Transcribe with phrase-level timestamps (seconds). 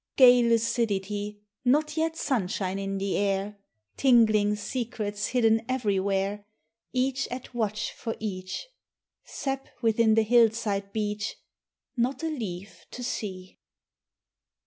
[0.17, 3.59] GAY lucidity, Not yet sunshine, in the air;
[3.97, 6.43] Tinglingsecrets hidden everywhere,
[6.91, 8.65] Each at watch for each;
[9.25, 11.35] Sap within the hillside beech.
[11.95, 13.59] Not a leaf to see.